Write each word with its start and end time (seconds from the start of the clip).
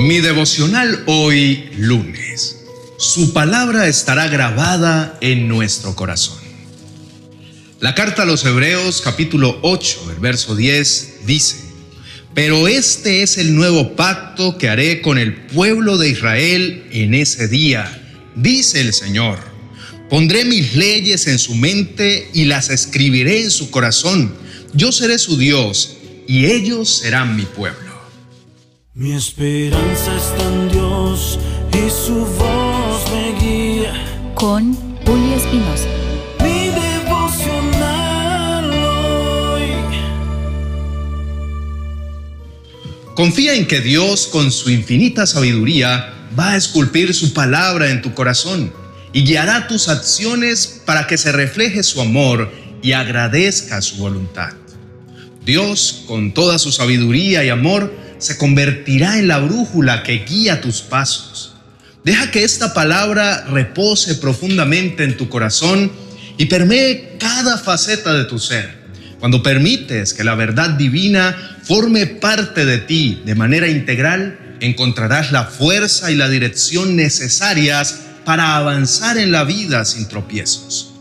Mi 0.00 0.20
devocional 0.20 1.02
hoy 1.04 1.68
lunes. 1.76 2.56
Su 2.96 3.34
palabra 3.34 3.86
estará 3.86 4.28
grabada 4.28 5.18
en 5.20 5.46
nuestro 5.46 5.94
corazón. 5.94 6.38
La 7.80 7.94
carta 7.94 8.22
a 8.22 8.24
los 8.24 8.42
Hebreos 8.46 9.02
capítulo 9.02 9.58
8, 9.60 10.12
el 10.14 10.20
verso 10.20 10.56
10 10.56 11.26
dice, 11.26 11.56
Pero 12.32 12.66
este 12.66 13.22
es 13.22 13.36
el 13.36 13.54
nuevo 13.54 13.94
pacto 13.94 14.56
que 14.56 14.70
haré 14.70 15.02
con 15.02 15.18
el 15.18 15.34
pueblo 15.34 15.98
de 15.98 16.08
Israel 16.08 16.86
en 16.92 17.12
ese 17.12 17.46
día, 17.46 18.02
dice 18.36 18.80
el 18.80 18.94
Señor. 18.94 19.38
Pondré 20.08 20.46
mis 20.46 20.76
leyes 20.76 21.26
en 21.26 21.38
su 21.38 21.54
mente 21.54 22.30
y 22.32 22.46
las 22.46 22.70
escribiré 22.70 23.42
en 23.42 23.50
su 23.50 23.70
corazón. 23.70 24.34
Yo 24.72 24.92
seré 24.92 25.18
su 25.18 25.36
Dios 25.36 25.98
y 26.26 26.46
ellos 26.46 26.88
serán 27.00 27.36
mi 27.36 27.44
pueblo. 27.44 27.89
Mi 29.00 29.14
esperanza 29.14 30.14
está 30.14 30.46
en 30.46 30.68
Dios 30.68 31.40
y 31.72 31.88
su 31.88 32.16
voz 32.16 33.10
me 33.10 33.32
guía. 33.40 33.94
Con 34.34 34.74
Julio 35.06 35.36
Espinosa. 35.36 35.88
Mi 36.42 36.68
devocional 36.68 38.70
hoy. 38.70 39.70
Confía 43.14 43.54
en 43.54 43.66
que 43.66 43.80
Dios, 43.80 44.26
con 44.26 44.52
su 44.52 44.68
infinita 44.68 45.26
sabiduría, 45.26 46.12
va 46.38 46.50
a 46.50 46.58
esculpir 46.58 47.14
su 47.14 47.32
palabra 47.32 47.88
en 47.88 48.02
tu 48.02 48.12
corazón 48.12 48.70
y 49.14 49.24
guiará 49.24 49.66
tus 49.66 49.88
acciones 49.88 50.82
para 50.84 51.06
que 51.06 51.16
se 51.16 51.32
refleje 51.32 51.82
su 51.84 52.02
amor 52.02 52.52
y 52.82 52.92
agradezca 52.92 53.80
su 53.80 53.96
voluntad. 53.96 54.50
Dios, 55.46 56.04
con 56.06 56.34
toda 56.34 56.58
su 56.58 56.70
sabiduría 56.70 57.42
y 57.42 57.48
amor, 57.48 58.09
se 58.20 58.36
convertirá 58.36 59.18
en 59.18 59.28
la 59.28 59.38
brújula 59.38 60.02
que 60.02 60.24
guía 60.24 60.60
tus 60.60 60.82
pasos. 60.82 61.54
Deja 62.04 62.30
que 62.30 62.44
esta 62.44 62.72
palabra 62.72 63.44
repose 63.46 64.14
profundamente 64.14 65.04
en 65.04 65.16
tu 65.16 65.28
corazón 65.28 65.90
y 66.38 66.46
permee 66.46 67.16
cada 67.18 67.58
faceta 67.58 68.14
de 68.14 68.24
tu 68.24 68.38
ser. 68.38 68.80
Cuando 69.18 69.42
permites 69.42 70.14
que 70.14 70.24
la 70.24 70.34
verdad 70.34 70.70
divina 70.70 71.58
forme 71.62 72.06
parte 72.06 72.64
de 72.64 72.78
ti 72.78 73.22
de 73.24 73.34
manera 73.34 73.68
integral, 73.68 74.56
encontrarás 74.60 75.32
la 75.32 75.44
fuerza 75.44 76.10
y 76.10 76.16
la 76.16 76.28
dirección 76.28 76.96
necesarias 76.96 78.00
para 78.24 78.56
avanzar 78.56 79.18
en 79.18 79.32
la 79.32 79.44
vida 79.44 79.84
sin 79.84 80.08
tropiezos. 80.08 80.92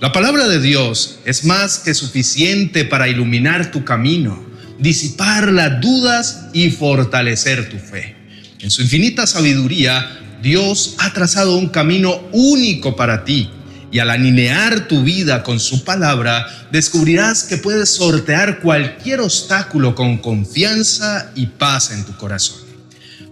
La 0.00 0.12
palabra 0.12 0.48
de 0.48 0.60
Dios 0.60 1.18
es 1.24 1.44
más 1.44 1.78
que 1.78 1.94
suficiente 1.94 2.84
para 2.84 3.08
iluminar 3.08 3.70
tu 3.70 3.84
camino 3.84 4.49
disipar 4.80 5.52
las 5.52 5.80
dudas 5.80 6.46
y 6.52 6.70
fortalecer 6.70 7.68
tu 7.68 7.78
fe. 7.78 8.16
En 8.60 8.70
su 8.70 8.82
infinita 8.82 9.26
sabiduría, 9.26 10.18
Dios 10.42 10.94
ha 10.98 11.12
trazado 11.12 11.56
un 11.56 11.68
camino 11.68 12.20
único 12.32 12.96
para 12.96 13.24
ti 13.24 13.50
y 13.92 13.98
al 13.98 14.10
alinear 14.10 14.86
tu 14.86 15.02
vida 15.02 15.42
con 15.42 15.58
su 15.58 15.84
palabra, 15.84 16.68
descubrirás 16.70 17.42
que 17.42 17.56
puedes 17.56 17.90
sortear 17.90 18.60
cualquier 18.60 19.20
obstáculo 19.20 19.94
con 19.94 20.18
confianza 20.18 21.32
y 21.34 21.46
paz 21.46 21.90
en 21.90 22.04
tu 22.04 22.16
corazón. 22.16 22.58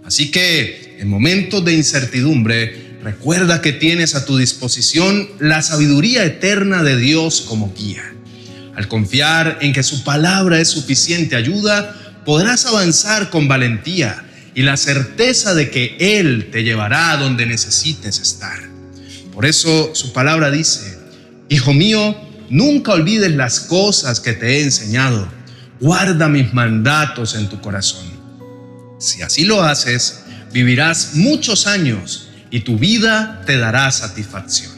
Así 0.03 0.31
que 0.31 0.97
en 0.99 1.07
momentos 1.07 1.63
de 1.63 1.73
incertidumbre, 1.73 2.97
recuerda 3.01 3.61
que 3.61 3.71
tienes 3.71 4.15
a 4.15 4.25
tu 4.25 4.37
disposición 4.37 5.29
la 5.39 5.61
sabiduría 5.61 6.25
eterna 6.25 6.83
de 6.83 6.97
Dios 6.97 7.41
como 7.41 7.73
guía. 7.73 8.03
Al 8.79 8.87
confiar 8.87 9.57
en 9.59 9.73
que 9.73 9.83
su 9.83 10.05
palabra 10.05 10.61
es 10.61 10.69
suficiente 10.69 11.35
ayuda, 11.35 11.93
podrás 12.23 12.65
avanzar 12.65 13.29
con 13.29 13.49
valentía 13.49 14.23
y 14.55 14.61
la 14.61 14.77
certeza 14.77 15.53
de 15.53 15.69
que 15.69 15.97
Él 15.99 16.47
te 16.49 16.63
llevará 16.63 17.11
a 17.11 17.17
donde 17.17 17.45
necesites 17.45 18.19
estar. 18.19 18.57
Por 19.33 19.45
eso 19.45 19.93
su 19.95 20.13
palabra 20.13 20.49
dice, 20.49 20.97
Hijo 21.49 21.73
mío, 21.73 22.15
nunca 22.49 22.93
olvides 22.93 23.31
las 23.31 23.59
cosas 23.59 24.21
que 24.21 24.31
te 24.31 24.47
he 24.47 24.63
enseñado, 24.63 25.27
guarda 25.81 26.29
mis 26.29 26.53
mandatos 26.53 27.35
en 27.35 27.49
tu 27.49 27.59
corazón. 27.59 28.07
Si 28.97 29.21
así 29.21 29.43
lo 29.43 29.61
haces, 29.61 30.21
vivirás 30.53 31.15
muchos 31.15 31.67
años 31.67 32.29
y 32.49 32.61
tu 32.61 32.77
vida 32.77 33.41
te 33.45 33.57
dará 33.57 33.91
satisfacción. 33.91 34.71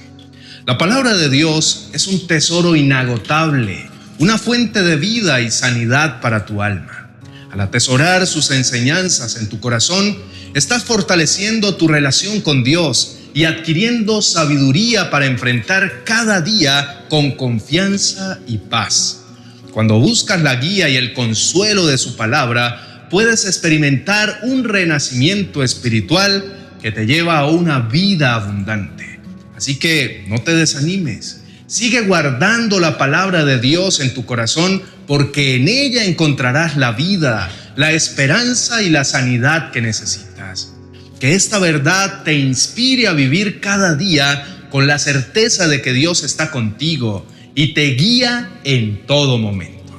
La 0.65 0.79
palabra 0.79 1.15
de 1.15 1.29
Dios 1.29 1.89
es 1.93 2.07
un 2.07 2.25
tesoro 2.25 2.75
inagotable 2.75 3.90
una 4.21 4.37
fuente 4.37 4.83
de 4.83 4.97
vida 4.97 5.41
y 5.41 5.49
sanidad 5.49 6.21
para 6.21 6.45
tu 6.45 6.61
alma. 6.61 7.09
Al 7.51 7.59
atesorar 7.59 8.27
sus 8.27 8.51
enseñanzas 8.51 9.35
en 9.37 9.49
tu 9.49 9.59
corazón, 9.59 10.15
estás 10.53 10.83
fortaleciendo 10.83 11.75
tu 11.75 11.87
relación 11.87 12.39
con 12.41 12.63
Dios 12.63 13.17
y 13.33 13.45
adquiriendo 13.45 14.21
sabiduría 14.21 15.09
para 15.09 15.25
enfrentar 15.25 16.03
cada 16.03 16.39
día 16.39 17.05
con 17.09 17.31
confianza 17.31 18.37
y 18.45 18.59
paz. 18.59 19.23
Cuando 19.71 19.99
buscas 19.99 20.39
la 20.39 20.55
guía 20.57 20.87
y 20.87 20.97
el 20.97 21.13
consuelo 21.13 21.87
de 21.87 21.97
su 21.97 22.15
palabra, 22.15 23.07
puedes 23.09 23.47
experimentar 23.47 24.41
un 24.43 24.65
renacimiento 24.65 25.63
espiritual 25.63 26.75
que 26.79 26.91
te 26.91 27.07
lleva 27.07 27.39
a 27.39 27.47
una 27.47 27.79
vida 27.79 28.35
abundante. 28.35 29.19
Así 29.55 29.79
que 29.79 30.25
no 30.27 30.43
te 30.43 30.53
desanimes 30.53 31.40
Sigue 31.71 32.01
guardando 32.01 32.81
la 32.81 32.97
palabra 32.97 33.45
de 33.45 33.57
Dios 33.57 34.01
en 34.01 34.13
tu 34.13 34.25
corazón 34.25 34.81
porque 35.07 35.55
en 35.55 35.69
ella 35.69 36.03
encontrarás 36.03 36.75
la 36.75 36.91
vida, 36.91 37.49
la 37.77 37.93
esperanza 37.93 38.83
y 38.83 38.89
la 38.89 39.05
sanidad 39.05 39.71
que 39.71 39.79
necesitas. 39.79 40.73
Que 41.21 41.33
esta 41.33 41.59
verdad 41.59 42.23
te 42.25 42.33
inspire 42.33 43.07
a 43.07 43.13
vivir 43.13 43.61
cada 43.61 43.95
día 43.95 44.67
con 44.69 44.85
la 44.85 44.99
certeza 44.99 45.69
de 45.69 45.81
que 45.81 45.93
Dios 45.93 46.25
está 46.25 46.51
contigo 46.51 47.25
y 47.55 47.73
te 47.73 47.85
guía 47.91 48.49
en 48.65 49.05
todo 49.07 49.37
momento. 49.37 49.93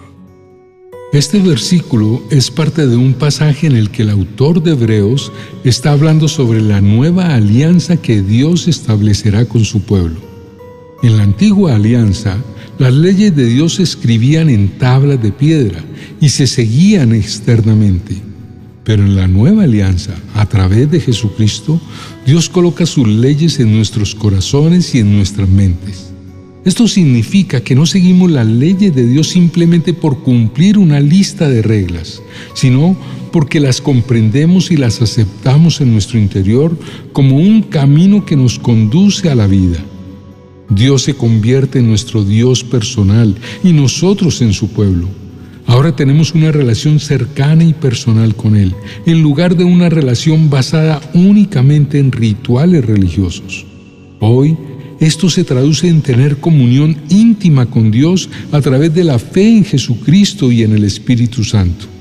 Este 1.15 1.39
versículo 1.39 2.23
es 2.31 2.51
parte 2.51 2.87
de 2.87 2.97
un 2.97 3.15
pasaje 3.15 3.67
en 3.67 3.77
el 3.77 3.91
que 3.91 4.03
el 4.03 4.11
autor 4.11 4.63
de 4.63 4.73
Hebreos 4.73 5.33
está 5.65 5.93
hablando 5.93 6.29
sobre 6.29 6.61
la 6.61 6.83
nueva 6.83 7.35
alianza 7.35 7.97
que 7.97 8.21
Dios 8.21 8.69
establecerá 8.69 9.47
con 9.47 9.65
su 9.65 9.81
pueblo. 9.85 10.32
En 11.03 11.17
la 11.17 11.25
antigua 11.25 11.75
alianza, 11.75 12.37
las 12.79 12.95
leyes 12.95 13.35
de 13.35 13.47
Dios 13.47 13.75
se 13.75 13.83
escribían 13.83 14.49
en 14.49 14.69
tablas 14.79 15.21
de 15.21 15.33
piedra 15.33 15.81
y 16.21 16.29
se 16.29 16.47
seguían 16.47 17.13
externamente. 17.13 18.17
Pero 18.85 19.05
en 19.05 19.17
la 19.17 19.27
nueva 19.27 19.65
alianza, 19.65 20.15
a 20.35 20.47
través 20.47 20.91
de 20.93 21.01
Jesucristo, 21.01 21.81
Dios 22.25 22.49
coloca 22.49 22.87
sus 22.87 23.09
leyes 23.09 23.59
en 23.59 23.75
nuestros 23.75 24.15
corazones 24.15 24.95
y 24.95 25.01
en 25.01 25.17
nuestras 25.17 25.49
mentes. 25.49 26.13
Esto 26.65 26.87
significa 26.87 27.61
que 27.61 27.75
no 27.75 27.85
seguimos 27.85 28.31
las 28.31 28.47
leyes 28.47 28.95
de 28.95 29.05
Dios 29.05 29.29
simplemente 29.29 29.95
por 29.95 30.23
cumplir 30.23 30.79
una 30.79 31.01
lista 31.01 31.49
de 31.49 31.63
reglas, 31.63 32.23
sino 32.55 32.97
porque 33.33 33.59
las 33.59 33.81
comprendemos 33.81 34.71
y 34.71 34.77
las 34.77 35.03
aceptamos 35.03 35.81
en 35.81 35.93
nuestro 35.93 36.21
interior 36.21 36.79
como 37.13 37.39
un 37.39 37.63
camino 37.63 38.25
que 38.25 38.37
nos 38.37 38.61
conduce 38.61 39.29
a 39.29 39.35
la 39.35 39.49
vida. 39.49 39.85
Dios 40.75 41.03
se 41.03 41.15
convierte 41.15 41.79
en 41.79 41.89
nuestro 41.89 42.25
Dios 42.25 42.65
personal 42.65 43.35
y 43.63 43.73
nosotros 43.73 44.41
en 44.43 44.53
su 44.53 44.69
pueblo. 44.69 45.09
Ahora 45.67 45.95
tenemos 45.95 46.35
una 46.35 46.51
relación 46.51 46.99
cercana 46.99 47.65
y 47.65 47.73
personal 47.73 48.35
con 48.35 48.57
Él, 48.57 48.75
en 49.07 49.23
lugar 49.23 49.57
de 49.57 49.65
una 49.65 49.89
relación 49.89 50.51
basada 50.51 51.01
únicamente 51.15 51.99
en 51.99 52.13
rituales 52.13 52.85
religiosos. 52.85 53.65
Hoy, 54.21 54.57
esto 55.01 55.29
se 55.31 55.45
traduce 55.45 55.89
en 55.89 56.01
tener 56.01 56.39
comunión 56.39 56.97
íntima 57.09 57.67
con 57.67 57.91
Dios 57.91 58.29
a 58.53 58.61
través 58.61 58.95
de 58.95 59.05
la 59.05 59.19
fe 59.19 59.49
en 59.49 59.65
Jesucristo 59.65 60.53
y 60.53 60.63
en 60.63 60.73
el 60.73 60.85
Espíritu 60.85 61.43
Santo. 61.43 61.92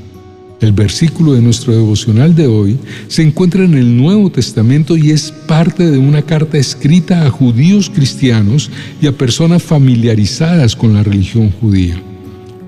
El 0.62 0.74
versículo 0.74 1.34
de 1.34 1.42
nuestro 1.42 1.74
devocional 1.74 2.36
de 2.36 2.46
hoy 2.46 2.78
se 3.08 3.24
encuentra 3.24 3.66
en 3.66 3.74
el 3.74 3.97
Nuevo 3.97 4.32
Testamento 4.32 4.96
y 4.96 5.09
es 5.09 5.32
parte 5.47 5.90
de 5.90 5.97
una 5.97 6.22
carta 6.22 6.59
escrita 6.59 7.26
a 7.26 7.32
judíos 7.32 7.90
cristianos 7.90 8.70
y 9.02 9.08
a 9.08 9.12
personas 9.12 9.64
familiarizadas 9.64 10.76
con 10.76 10.94
la 10.94 11.02
religión 11.02 11.52
judía. 11.52 12.00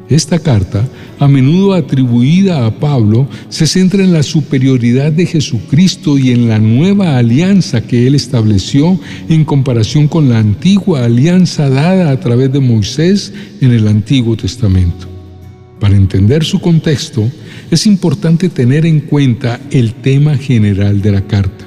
Esta 0.10 0.40
carta, 0.40 0.88
a 1.20 1.28
menudo 1.28 1.74
atribuida 1.74 2.66
a 2.66 2.80
Pablo, 2.80 3.28
se 3.50 3.68
centra 3.68 4.04
en 4.04 4.12
la 4.12 4.24
superioridad 4.24 5.12
de 5.12 5.28
Jesucristo 5.28 6.18
y 6.18 6.32
en 6.32 6.50
la 6.50 6.58
nueva 6.58 7.18
alianza 7.18 7.82
que 7.82 8.08
él 8.08 8.16
estableció 8.16 9.00
en 9.30 9.46
comparación 9.46 10.08
con 10.08 10.30
la 10.30 10.40
antigua 10.40 11.06
alianza 11.06 11.70
dada 11.70 12.10
a 12.10 12.20
través 12.20 12.52
de 12.52 12.60
Moisés 12.60 13.32
en 13.62 13.72
el 13.72 13.88
Antiguo 13.88 14.36
Testamento. 14.36 15.13
Para 15.84 15.98
entender 15.98 16.46
su 16.46 16.62
contexto, 16.62 17.30
es 17.70 17.86
importante 17.88 18.48
tener 18.48 18.86
en 18.86 19.02
cuenta 19.02 19.60
el 19.70 19.96
tema 19.96 20.38
general 20.38 21.02
de 21.02 21.12
la 21.12 21.28
carta. 21.28 21.66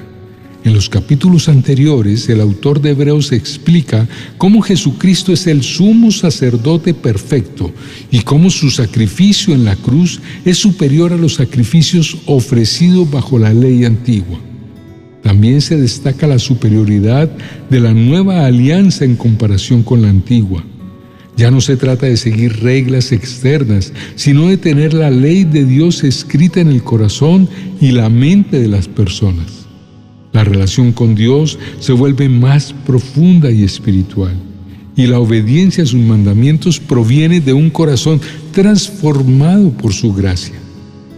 En 0.63 0.73
los 0.73 0.89
capítulos 0.89 1.47
anteriores, 1.47 2.27
el 2.27 2.41
autor 2.41 2.81
de 2.81 2.89
Hebreos 2.89 3.31
explica 3.31 4.07
cómo 4.39 4.63
Jesucristo 4.63 5.33
es 5.33 5.45
el 5.45 5.61
sumo 5.61 6.09
sacerdote 6.09 6.95
perfecto 6.95 7.71
y 8.09 8.21
cómo 8.21 8.49
su 8.49 8.71
sacrificio 8.71 9.53
en 9.53 9.65
la 9.65 9.75
cruz 9.75 10.19
es 10.45 10.57
superior 10.57 11.13
a 11.13 11.17
los 11.17 11.35
sacrificios 11.35 12.17
ofrecidos 12.25 13.11
bajo 13.11 13.37
la 13.37 13.53
ley 13.53 13.85
antigua. 13.85 14.39
También 15.21 15.61
se 15.61 15.77
destaca 15.77 16.25
la 16.25 16.39
superioridad 16.39 17.29
de 17.69 17.79
la 17.79 17.93
nueva 17.93 18.47
alianza 18.47 19.05
en 19.05 19.15
comparación 19.15 19.83
con 19.83 20.01
la 20.01 20.09
antigua. 20.09 20.63
Ya 21.37 21.51
no 21.51 21.61
se 21.61 21.77
trata 21.77 22.07
de 22.07 22.17
seguir 22.17 22.63
reglas 22.63 23.11
externas, 23.11 23.93
sino 24.15 24.47
de 24.47 24.57
tener 24.57 24.95
la 24.95 25.11
ley 25.11 25.43
de 25.43 25.65
Dios 25.65 26.03
escrita 26.03 26.59
en 26.59 26.67
el 26.69 26.83
corazón 26.83 27.47
y 27.79 27.91
la 27.91 28.09
mente 28.09 28.59
de 28.59 28.67
las 28.67 28.87
personas. 28.87 29.67
La 30.33 30.43
relación 30.43 30.91
con 30.91 31.13
Dios 31.13 31.59
se 31.79 31.93
vuelve 31.93 32.27
más 32.27 32.73
profunda 32.87 33.51
y 33.51 33.63
espiritual, 33.63 34.33
y 34.95 35.05
la 35.05 35.19
obediencia 35.19 35.83
a 35.83 35.87
sus 35.87 36.01
mandamientos 36.01 36.79
proviene 36.79 37.39
de 37.39 37.53
un 37.53 37.69
corazón 37.69 38.19
transformado 38.51 39.69
por 39.69 39.93
su 39.93 40.13
gracia. 40.13 40.55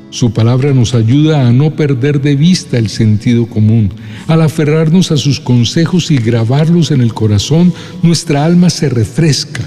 Su 0.10 0.34
palabra 0.34 0.74
nos 0.74 0.96
ayuda 0.96 1.48
a 1.48 1.54
no 1.54 1.78
perder 1.78 2.20
de 2.20 2.36
vista 2.36 2.78
el 2.78 2.90
sentido 2.90 3.46
común. 3.46 3.92
Al 4.28 4.42
aferrarnos 4.42 5.12
a 5.14 5.18
sus 5.18 5.40
consejos 5.40 6.12
y 6.12 6.18
grabarlos 6.18 6.92
en 6.92 7.00
el 7.00 7.14
corazón, 7.14 7.72
nuestra 8.02 8.44
alma 8.44 8.70
se 8.70 8.90
refresca. 8.90 9.62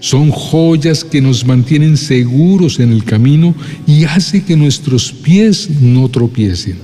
Son 0.00 0.30
joyas 0.30 1.04
que 1.04 1.20
nos 1.20 1.44
mantienen 1.44 1.96
seguros 1.96 2.80
en 2.80 2.92
el 2.92 3.04
camino 3.04 3.54
y 3.86 4.04
hace 4.04 4.42
que 4.42 4.56
nuestros 4.56 5.12
pies 5.12 5.70
no 5.80 6.08
tropiecen. 6.08 6.78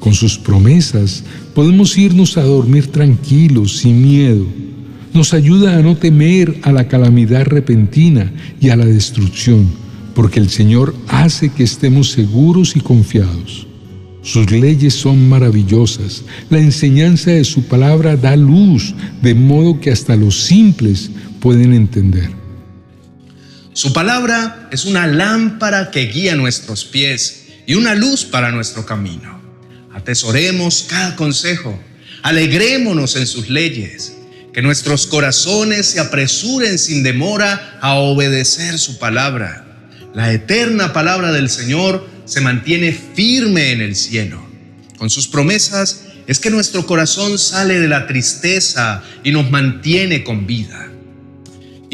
Con 0.00 0.14
sus 0.14 0.38
promesas 0.38 1.24
podemos 1.54 1.96
irnos 1.96 2.36
a 2.36 2.42
dormir 2.42 2.88
tranquilos, 2.88 3.78
sin 3.78 4.02
miedo. 4.02 4.46
Nos 5.14 5.32
ayuda 5.34 5.76
a 5.78 5.82
no 5.82 5.96
temer 5.96 6.58
a 6.62 6.72
la 6.72 6.86
calamidad 6.88 7.46
repentina 7.46 8.32
y 8.60 8.68
a 8.68 8.76
la 8.76 8.84
destrucción 8.84 9.86
porque 10.16 10.40
el 10.40 10.48
Señor 10.48 10.94
hace 11.08 11.50
que 11.50 11.62
estemos 11.62 12.10
seguros 12.10 12.74
y 12.74 12.80
confiados. 12.80 13.66
Sus 14.22 14.50
leyes 14.50 14.94
son 14.94 15.28
maravillosas, 15.28 16.24
la 16.48 16.58
enseñanza 16.58 17.32
de 17.32 17.44
su 17.44 17.64
palabra 17.64 18.16
da 18.16 18.34
luz, 18.34 18.94
de 19.22 19.34
modo 19.34 19.78
que 19.78 19.90
hasta 19.90 20.16
los 20.16 20.40
simples 20.40 21.10
pueden 21.46 21.74
entender. 21.74 22.28
Su 23.72 23.92
palabra 23.92 24.68
es 24.72 24.84
una 24.84 25.06
lámpara 25.06 25.92
que 25.92 26.06
guía 26.06 26.34
nuestros 26.34 26.84
pies 26.84 27.44
y 27.66 27.74
una 27.74 27.94
luz 27.94 28.24
para 28.24 28.50
nuestro 28.50 28.84
camino. 28.84 29.40
Atesoremos 29.94 30.86
cada 30.88 31.14
consejo, 31.14 31.78
alegrémonos 32.22 33.14
en 33.14 33.28
sus 33.28 33.48
leyes, 33.48 34.16
que 34.52 34.60
nuestros 34.60 35.06
corazones 35.06 35.86
se 35.86 36.00
apresuren 36.00 36.80
sin 36.80 37.04
demora 37.04 37.78
a 37.80 37.94
obedecer 37.94 38.78
su 38.80 38.98
palabra 38.98 39.66
la 40.16 40.32
eterna 40.32 40.94
palabra 40.94 41.30
del 41.30 41.50
Señor 41.50 42.08
se 42.24 42.40
mantiene 42.40 42.90
firme 42.90 43.72
en 43.72 43.82
el 43.82 43.94
cielo. 43.94 44.42
Con 44.96 45.10
sus 45.10 45.28
promesas 45.28 46.06
es 46.26 46.40
que 46.40 46.48
nuestro 46.48 46.86
corazón 46.86 47.38
sale 47.38 47.78
de 47.78 47.86
la 47.86 48.06
tristeza 48.06 49.02
y 49.22 49.30
nos 49.30 49.50
mantiene 49.50 50.24
con 50.24 50.46
vida. 50.46 50.90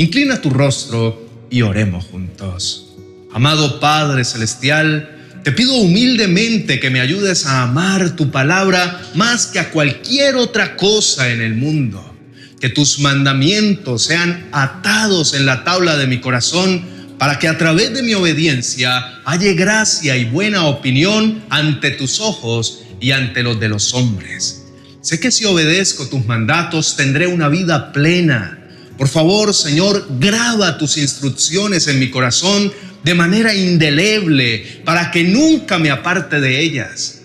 Inclina 0.03 0.41
tu 0.41 0.51
rostro 0.51 1.47
y 1.49 1.63
oremos 1.63 2.07
juntos. 2.07 2.89
Amado 3.33 3.79
Padre 3.79 4.25
Celestial, 4.25 5.39
te 5.45 5.53
pido 5.53 5.77
humildemente 5.77 6.81
que 6.81 6.91
me 6.91 7.01
ayudes 7.01 7.47
a 7.47 7.63
amar 7.63 8.17
tu 8.17 8.33
palabra 8.33 9.01
más 9.15 9.47
que 9.47 9.61
a 9.61 9.71
cualquier 9.71 10.35
otra 10.35 10.77
cosa 10.77 11.29
en 11.29 11.41
el 11.41 11.55
mundo. 11.55 12.17
Que 12.61 12.69
tus 12.69 12.99
mandamientos 12.99 14.03
sean 14.03 14.49
atados 14.51 15.35
en 15.35 15.47
la 15.47 15.63
tabla 15.63 15.97
de 15.97 16.09
mi 16.09 16.19
corazón 16.19 16.85
para 17.17 17.39
que 17.39 17.47
a 17.47 17.57
través 17.57 17.95
de 17.95 18.03
mi 18.03 18.15
obediencia 18.15 19.21
halle 19.25 19.55
gracia 19.55 20.17
y 20.17 20.25
buena 20.25 20.65
opinión 20.65 21.45
ante 21.49 21.93
tus 21.93 22.19
ojos 22.19 22.83
y 23.01 23.13
ante 23.13 23.45
los 23.45 23.61
de 23.61 23.69
los 23.69 23.95
hombres. 23.95 24.65
Sé 25.01 25.21
que 25.21 25.31
si 25.31 25.45
obedezco 25.45 26.09
tus 26.09 26.27
mandatos 26.27 26.97
tendré 26.97 27.29
una 27.29 27.49
vida 27.49 27.93
plena. 27.93 28.62
Por 28.99 29.09
favor, 29.09 29.55
Señor, 29.55 30.07
graba 30.19 30.79
tus 30.79 30.97
instrucciones 30.97 31.89
en 31.89 31.99
mi 31.99 32.11
corazón 32.11 32.73
de 33.03 33.15
manera 33.15 33.55
indeleble 33.55 34.83
para 34.85 35.11
que 35.11 35.25
nunca 35.25 35.79
me 35.79 35.91
aparte 35.91 36.41
de 36.41 36.61
ellas. 36.61 37.23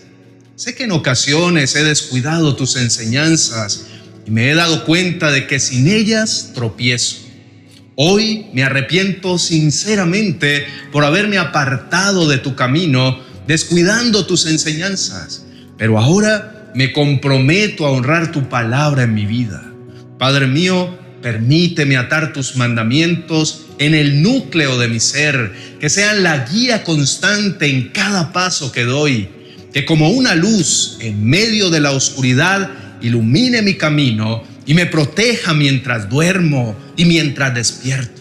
Sé 0.55 0.73
que 0.73 0.85
en 0.85 0.91
ocasiones 0.91 1.75
he 1.75 1.83
descuidado 1.83 2.55
tus 2.55 2.77
enseñanzas 2.77 3.85
y 4.25 4.31
me 4.31 4.49
he 4.49 4.55
dado 4.55 4.85
cuenta 4.85 5.31
de 5.31 5.45
que 5.45 5.59
sin 5.59 5.87
ellas 5.87 6.51
tropiezo. 6.55 7.17
Hoy 7.95 8.47
me 8.53 8.63
arrepiento 8.63 9.37
sinceramente 9.37 10.65
por 10.91 11.03
haberme 11.03 11.37
apartado 11.37 12.27
de 12.27 12.37
tu 12.37 12.55
camino, 12.55 13.19
descuidando 13.47 14.25
tus 14.25 14.45
enseñanzas, 14.45 15.45
pero 15.77 15.97
ahora 15.99 16.71
me 16.75 16.91
comprometo 16.93 17.85
a 17.85 17.91
honrar 17.91 18.31
tu 18.31 18.49
palabra 18.49 19.03
en 19.03 19.13
mi 19.13 19.25
vida. 19.25 19.63
Padre 20.19 20.47
mío, 20.47 20.97
permíteme 21.21 21.97
atar 21.97 22.33
tus 22.33 22.55
mandamientos 22.55 23.65
en 23.79 23.93
el 23.93 24.21
núcleo 24.21 24.77
de 24.77 24.87
mi 24.87 24.99
ser, 24.99 25.51
que 25.79 25.89
sean 25.89 26.23
la 26.23 26.45
guía 26.45 26.83
constante 26.83 27.67
en 27.67 27.89
cada 27.89 28.33
paso 28.33 28.71
que 28.71 28.83
doy, 28.83 29.29
que 29.73 29.85
como 29.85 30.09
una 30.09 30.35
luz 30.35 30.97
en 31.01 31.23
medio 31.25 31.69
de 31.69 31.79
la 31.79 31.91
oscuridad 31.91 32.69
ilumine 33.01 33.61
mi 33.61 33.75
camino 33.75 34.43
y 34.65 34.73
me 34.73 34.85
proteja 34.85 35.53
mientras 35.53 36.09
duermo 36.09 36.75
y 36.95 37.05
mientras 37.05 37.53
despierto. 37.53 38.17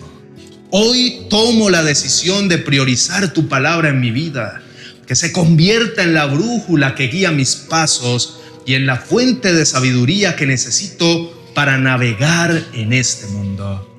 Hoy 0.70 1.26
tomo 1.31 1.70
la 1.70 1.82
decisión 1.82 2.48
de 2.48 2.58
priorizar 2.58 3.32
tu 3.32 3.48
palabra 3.48 3.88
en 3.88 4.00
mi 4.00 4.10
vida, 4.10 4.62
que 5.06 5.14
se 5.14 5.32
convierta 5.32 6.02
en 6.02 6.14
la 6.14 6.26
brújula 6.26 6.94
que 6.94 7.08
guía 7.08 7.31
mis 7.31 7.54
pasos 7.54 8.40
y 8.66 8.75
en 8.75 8.87
la 8.87 8.96
fuente 8.96 9.52
de 9.52 9.64
sabiduría 9.64 10.37
que 10.37 10.46
necesito 10.46 11.35
para 11.56 11.79
navegar 11.79 12.67
en 12.75 12.93
este 12.93 13.29
mundo. 13.29 13.91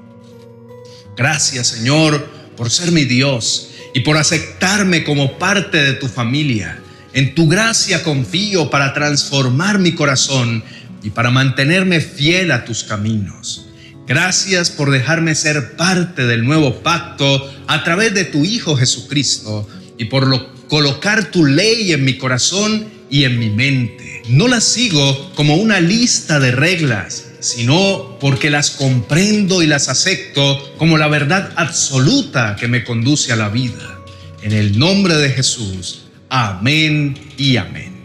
Gracias 1.18 1.66
Señor 1.66 2.30
por 2.56 2.70
ser 2.70 2.92
mi 2.92 3.04
Dios 3.04 3.72
y 3.96 4.02
por 4.02 4.16
aceptarme 4.16 5.04
como 5.04 5.40
parte 5.40 5.82
de 5.82 5.94
tu 5.94 6.08
familia. 6.08 6.80
En 7.14 7.34
tu 7.34 7.48
gracia 7.48 8.04
confío 8.04 8.70
para 8.70 8.94
transformar 8.94 9.80
mi 9.80 9.94
corazón 9.94 10.64
y 11.02 11.10
para 11.10 11.32
mantenerme 11.32 12.00
fiel 12.00 12.52
a 12.52 12.64
tus 12.64 12.84
caminos. 12.84 13.66
Gracias 14.06 14.70
por 14.70 14.92
dejarme 14.92 15.34
ser 15.34 15.76
parte 15.76 16.28
del 16.28 16.46
nuevo 16.46 16.84
pacto 16.84 17.52
a 17.66 17.84
través 17.84 18.14
de 18.14 18.26
tu 18.26 18.46
Hijo 18.46 18.76
Jesucristo 18.76 19.68
y 19.98 20.06
por 20.06 20.68
colocar 20.68 21.32
tu 21.32 21.44
ley 21.44 21.92
en 21.92 22.06
mi 22.06 22.20
corazón 22.20 22.86
y 23.10 23.24
en 23.24 23.40
mi 23.40 23.50
mente. 23.50 24.22
No 24.30 24.48
las 24.48 24.64
sigo 24.64 25.32
como 25.34 25.56
una 25.56 25.80
lista 25.80 26.40
de 26.40 26.52
reglas, 26.52 27.27
sino 27.40 28.18
porque 28.20 28.50
las 28.50 28.72
comprendo 28.72 29.62
y 29.62 29.68
las 29.68 29.90
acepto 29.90 30.76
como 30.78 30.98
la 30.98 31.08
verdad 31.08 31.52
absoluta 31.56 32.56
que 32.60 32.68
me 32.68 32.84
conduce 32.84 33.32
a 33.32 33.36
la 33.36 33.50
vida. 33.50 34.00
En 34.42 34.52
el 34.52 34.78
nombre 34.78 35.16
de 35.16 35.30
Jesús, 35.30 36.04
amén 36.30 37.18
y 37.38 37.58
amén. 37.58 37.98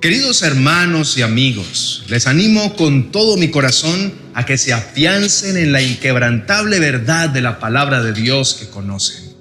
Queridos 0.00 0.40
hermanos 0.42 1.18
y 1.18 1.22
amigos, 1.22 2.04
les 2.08 2.26
animo 2.26 2.74
con 2.74 3.12
todo 3.12 3.36
mi 3.36 3.50
corazón 3.50 4.14
a 4.32 4.46
que 4.46 4.56
se 4.56 4.72
afiancen 4.72 5.58
en 5.58 5.72
la 5.72 5.82
inquebrantable 5.82 6.78
verdad 6.78 7.28
de 7.28 7.42
la 7.42 7.58
palabra 7.58 8.02
de 8.02 8.14
Dios 8.14 8.54
que 8.54 8.70
conocen. 8.70 9.34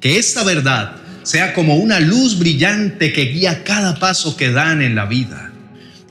Que 0.00 0.18
esta 0.18 0.44
verdad 0.44 0.96
sea 1.24 1.54
como 1.54 1.74
una 1.74 1.98
luz 1.98 2.38
brillante 2.38 3.12
que 3.12 3.24
guía 3.24 3.64
cada 3.64 3.98
paso 3.98 4.36
que 4.36 4.52
dan 4.52 4.80
en 4.80 4.94
la 4.94 5.06
vida. 5.06 5.45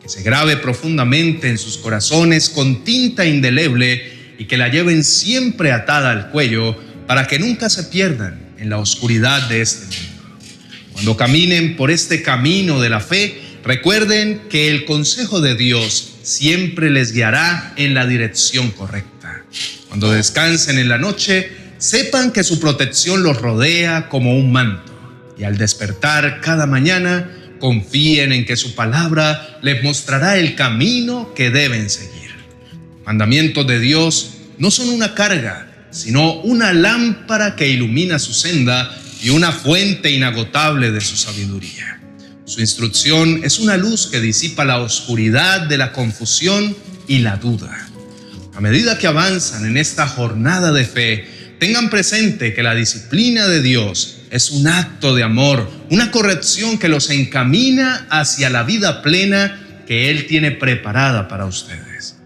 Que 0.06 0.10
se 0.10 0.22
grabe 0.22 0.58
profundamente 0.58 1.50
en 1.50 1.58
sus 1.58 1.80
corazones 1.80 2.50
con 2.50 2.84
tinta 2.84 3.26
indeleble 3.26 4.36
y 4.38 4.46
que 4.46 4.56
la 4.56 4.68
lleven 4.70 5.04
siempre 5.04 5.72
atada 5.72 6.12
al 6.12 6.30
cuello 6.30 6.78
para 7.08 7.26
que 7.26 7.40
nunca 7.40 7.70
se 7.70 7.86
pierdan 7.86 8.54
en 8.60 8.70
la 8.70 8.78
oscuridad 8.78 9.50
de 9.50 9.62
este 9.62 9.86
mundo. 9.86 10.46
Cuando 10.94 11.18
caminen 11.18 11.76
por 11.76 11.90
este 11.90 12.22
camino 12.22 12.80
de 12.80 12.90
la 12.90 13.00
fe, 13.00 13.42
Recuerden 13.66 14.42
que 14.48 14.70
el 14.70 14.86
consejo 14.86 15.42
de 15.42 15.56
Dios 15.56 16.18
siempre 16.22 16.92
les 16.92 17.14
guiará 17.14 17.74
en 17.78 17.96
la 17.96 18.06
dirección 18.06 18.70
correcta. 18.70 19.44
Cuando 19.88 20.12
descansen 20.12 20.78
en 20.78 20.88
la 20.88 21.00
noche, 21.00 21.50
sepan 21.80 22.32
que 22.32 22.44
su 22.44 22.60
protección 22.60 23.24
los 23.24 23.42
rodea 23.42 24.08
como 24.08 24.38
un 24.38 24.52
manto. 24.52 24.94
Y 25.36 25.46
al 25.46 25.58
despertar 25.58 26.42
cada 26.42 26.68
mañana, 26.68 27.32
confíen 27.60 28.32
en 28.32 28.46
que 28.46 28.56
su 28.56 28.76
palabra 28.76 29.60
les 29.62 29.84
mostrará 29.84 30.38
el 30.38 30.56
camino 30.56 31.34
que 31.34 31.50
deben 31.50 31.90
seguir. 31.90 32.32
Mandamientos 33.06 33.68
de 33.68 33.80
Dios 33.80 34.32
no 34.58 34.72
son 34.72 34.90
una 34.90 35.14
carga, 35.14 35.88
sino 35.92 36.42
una 36.42 36.74
lámpara 36.74 37.56
que 37.56 37.70
ilumina 37.70 38.20
su 38.20 38.34
senda 38.34 38.96
y 39.22 39.30
una 39.30 39.52
fuente 39.52 40.12
inagotable 40.12 40.92
de 40.92 41.02
su 41.02 41.16
sabiduría. 41.16 42.02
Su 42.46 42.62
instrucción 42.62 43.42
es 43.44 43.60
una 43.60 43.78
luz 43.78 44.08
que 44.08 44.20
disipa 44.20 44.66
la 44.66 44.80
oscuridad 44.80 45.62
de 45.62 45.78
la 45.78 45.92
confusión 45.92 46.76
y 47.08 47.20
la 47.20 47.38
duda. 47.38 47.90
A 48.54 48.62
medida 48.62 48.98
que 48.98 49.08
avanzan 49.08 49.66
en 49.66 49.78
esta 49.78 50.08
jornada 50.08 50.72
de 50.72 50.86
fe, 50.86 51.28
tengan 51.60 51.90
presente 51.90 52.54
que 52.54 52.64
la 52.64 52.76
disciplina 52.76 53.48
de 53.48 53.62
Dios 53.62 54.18
es 54.36 54.52
un 54.52 54.68
acto 54.68 55.16
de 55.16 55.24
amor, 55.24 55.72
una 55.90 56.12
corrección 56.12 56.78
que 56.78 56.90
los 56.90 57.10
encamina 57.10 58.06
hacia 58.10 58.50
la 58.50 58.64
vida 58.64 59.02
plena 59.02 59.62
que 59.88 60.12
Él 60.12 60.28
tiene 60.28 60.52
preparada 60.52 61.30
para 61.30 61.46
ustedes. 61.46 62.18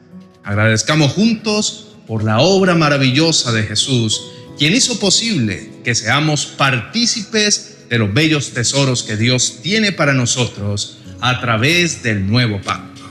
Agradezcamos 0.43 1.11
juntos 1.11 1.89
por 2.07 2.23
la 2.23 2.39
obra 2.39 2.73
maravillosa 2.73 3.51
de 3.51 3.61
Jesús, 3.61 4.23
quien 4.57 4.75
hizo 4.75 4.99
posible 4.99 5.71
que 5.83 5.93
seamos 5.93 6.47
partícipes 6.47 7.77
de 7.89 7.99
los 7.99 8.11
bellos 8.11 8.53
tesoros 8.53 9.03
que 9.03 9.15
Dios 9.15 9.59
tiene 9.61 9.91
para 9.91 10.13
nosotros 10.13 10.97
a 11.21 11.39
través 11.39 12.01
del 12.01 12.25
nuevo 12.25 12.59
pacto. 12.59 13.03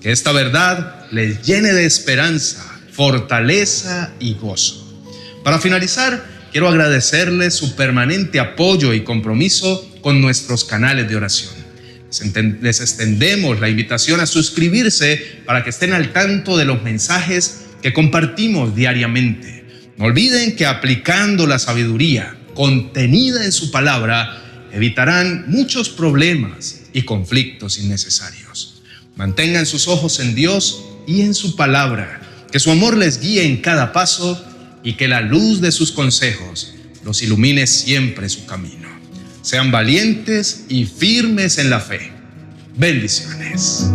Que 0.00 0.10
esta 0.10 0.32
verdad 0.32 1.06
les 1.12 1.42
llene 1.42 1.72
de 1.72 1.84
esperanza, 1.84 2.64
fortaleza 2.90 4.10
y 4.18 4.34
gozo. 4.34 4.82
Para 5.44 5.60
finalizar, 5.60 6.31
quiero 6.52 6.68
agradecerles 6.68 7.54
su 7.54 7.74
permanente 7.74 8.38
apoyo 8.38 8.92
y 8.92 9.02
compromiso 9.02 9.90
con 10.02 10.20
nuestros 10.20 10.64
canales 10.64 11.08
de 11.08 11.16
oración. 11.16 11.54
Les 12.60 12.80
extendemos 12.80 13.58
la 13.58 13.70
invitación 13.70 14.20
a 14.20 14.26
suscribirse 14.26 15.40
para 15.46 15.64
que 15.64 15.70
estén 15.70 15.94
al 15.94 16.12
tanto 16.12 16.58
de 16.58 16.66
los 16.66 16.82
mensajes 16.82 17.62
que 17.80 17.94
compartimos 17.94 18.76
diariamente. 18.76 19.64
No 19.96 20.04
olviden 20.04 20.54
que 20.54 20.66
aplicando 20.66 21.46
la 21.46 21.58
sabiduría, 21.58 22.36
contenida 22.54 23.44
en 23.46 23.52
su 23.52 23.70
palabra, 23.70 24.68
evitarán 24.72 25.46
muchos 25.48 25.88
problemas 25.88 26.82
y 26.92 27.02
conflictos 27.02 27.78
innecesarios. 27.78 28.82
Mantengan 29.16 29.64
sus 29.64 29.88
ojos 29.88 30.20
en 30.20 30.34
Dios 30.34 30.84
y 31.06 31.22
en 31.22 31.32
su 31.32 31.56
palabra, 31.56 32.20
que 32.50 32.60
su 32.60 32.70
amor 32.70 32.98
les 32.98 33.20
guíe 33.20 33.44
en 33.44 33.58
cada 33.58 33.92
paso 33.92 34.51
y 34.82 34.94
que 34.94 35.08
la 35.08 35.20
luz 35.20 35.60
de 35.60 35.72
sus 35.72 35.92
consejos 35.92 36.74
los 37.04 37.22
ilumine 37.22 37.66
siempre 37.66 38.28
su 38.28 38.46
camino. 38.46 38.88
Sean 39.42 39.70
valientes 39.70 40.64
y 40.68 40.84
firmes 40.84 41.58
en 41.58 41.70
la 41.70 41.80
fe. 41.80 42.12
Bendiciones. 42.76 43.90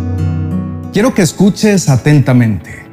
Quiero 0.92 1.14
que 1.14 1.22
escuches 1.22 1.88
atentamente. 1.88 2.84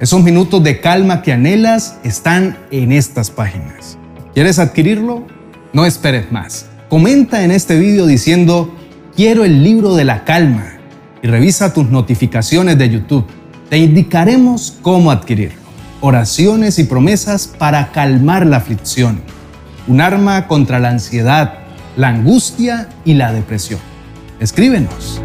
Esos 0.00 0.22
minutos 0.22 0.62
de 0.62 0.80
calma 0.80 1.22
que 1.22 1.32
anhelas 1.32 1.96
están 2.04 2.58
en 2.70 2.92
estas 2.92 3.30
páginas. 3.30 3.96
¿Quieres 4.34 4.58
adquirirlo? 4.58 5.26
No 5.72 5.86
esperes 5.86 6.30
más. 6.30 6.66
Comenta 6.88 7.44
en 7.44 7.50
este 7.50 7.78
video 7.78 8.06
diciendo, 8.06 8.76
quiero 9.16 9.44
el 9.44 9.62
libro 9.62 9.94
de 9.94 10.04
la 10.04 10.24
calma 10.24 10.78
y 11.22 11.26
revisa 11.26 11.72
tus 11.72 11.88
notificaciones 11.88 12.76
de 12.76 12.90
YouTube. 12.90 13.26
Te 13.70 13.78
indicaremos 13.78 14.76
cómo 14.82 15.10
adquirirlo. 15.10 15.63
Oraciones 16.06 16.78
y 16.78 16.84
promesas 16.84 17.46
para 17.46 17.90
calmar 17.90 18.44
la 18.44 18.58
aflicción. 18.58 19.22
Un 19.88 20.02
arma 20.02 20.46
contra 20.48 20.78
la 20.78 20.90
ansiedad, 20.90 21.60
la 21.96 22.08
angustia 22.08 22.90
y 23.06 23.14
la 23.14 23.32
depresión. 23.32 23.80
Escríbenos 24.38 25.22